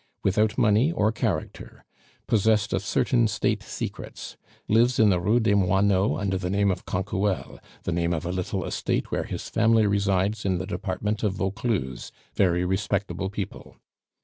"Without 0.23 0.57
money 0.57 0.91
or 0.91 1.11
character; 1.11 1.85
possessed 2.25 2.73
of 2.73 2.81
certain 2.83 3.27
State 3.27 3.61
secrets. 3.61 4.35
"Lives 4.67 4.97
in 4.97 5.11
the 5.11 5.19
Rue 5.19 5.39
des 5.39 5.53
Moineaux 5.53 6.17
under 6.17 6.39
the 6.39 6.49
name 6.49 6.71
of 6.71 6.87
Canquoelle, 6.87 7.59
the 7.83 7.91
name 7.91 8.11
of 8.11 8.25
a 8.25 8.31
little 8.31 8.65
estate 8.65 9.11
where 9.11 9.25
his 9.25 9.47
family 9.47 9.85
resides 9.85 10.43
in 10.43 10.57
the 10.57 10.65
department 10.65 11.21
of 11.21 11.33
Vaucluse; 11.33 12.11
very 12.33 12.65
respectable 12.65 13.29
people. 13.29 13.75